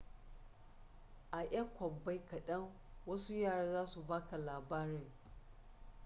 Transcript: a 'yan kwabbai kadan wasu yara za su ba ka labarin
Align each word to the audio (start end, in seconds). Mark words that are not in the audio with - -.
a 1.37 1.39
'yan 1.51 1.67
kwabbai 1.75 2.19
kadan 2.29 2.65
wasu 3.05 3.33
yara 3.33 3.71
za 3.71 3.87
su 3.87 4.03
ba 4.07 4.27
ka 4.29 4.37
labarin 4.37 5.11